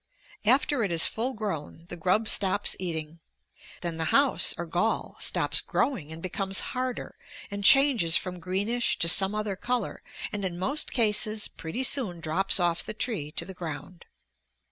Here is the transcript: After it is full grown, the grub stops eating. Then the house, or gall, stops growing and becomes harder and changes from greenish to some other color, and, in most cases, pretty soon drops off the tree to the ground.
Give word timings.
After 0.45 0.83
it 0.83 0.89
is 0.91 1.05
full 1.05 1.35
grown, 1.35 1.85
the 1.89 1.95
grub 1.95 2.27
stops 2.27 2.75
eating. 2.79 3.19
Then 3.81 3.97
the 3.97 4.05
house, 4.05 4.51
or 4.57 4.65
gall, 4.65 5.15
stops 5.19 5.61
growing 5.61 6.11
and 6.11 6.23
becomes 6.23 6.61
harder 6.73 7.13
and 7.51 7.63
changes 7.63 8.17
from 8.17 8.39
greenish 8.39 8.97
to 8.97 9.07
some 9.07 9.35
other 9.35 9.55
color, 9.55 10.01
and, 10.31 10.43
in 10.43 10.57
most 10.57 10.89
cases, 10.91 11.47
pretty 11.47 11.83
soon 11.83 12.19
drops 12.19 12.59
off 12.59 12.81
the 12.83 12.95
tree 12.95 13.31
to 13.33 13.45
the 13.45 13.53
ground. 13.53 14.07